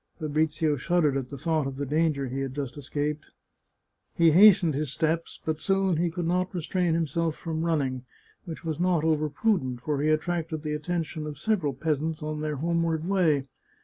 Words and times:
Fabrizio 0.17 0.77
shuddered 0.77 1.15
at 1.15 1.29
the 1.29 1.37
thought 1.37 1.67
of 1.67 1.75
the 1.77 1.85
danger 1.85 2.27
he 2.27 2.39
had 2.39 2.55
just 2.55 2.75
escaped. 2.75 3.29
He 4.15 4.31
hastened 4.31 4.73
his 4.73 4.91
steps, 4.91 5.39
but 5.45 5.61
soon 5.61 5.97
he 5.97 6.09
could 6.09 6.25
not 6.25 6.55
restrain 6.55 6.95
himself 6.95 7.35
from 7.35 7.61
running, 7.63 8.05
which 8.45 8.65
was 8.65 8.79
not 8.79 9.03
over 9.03 9.29
prudent, 9.29 9.81
for 9.81 10.01
he 10.01 10.09
attracted 10.09 10.63
the 10.63 10.73
attention 10.73 11.27
of 11.27 11.37
several 11.37 11.75
peasants 11.75 12.23
on 12.23 12.41
their 12.41 12.55
homeward 12.55 13.05
way. 13.07 13.43